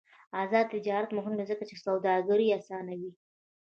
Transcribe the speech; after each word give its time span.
آزاد 0.41 0.65
تجارت 0.75 1.09
مهم 1.17 1.33
دی 1.37 1.45
ځکه 1.51 1.63
چې 1.69 1.75
سوداګري 1.85 2.47
اسانوي. 2.59 3.11